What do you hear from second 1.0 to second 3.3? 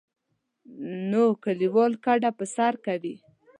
نو کلیوال کډه په سر کوي.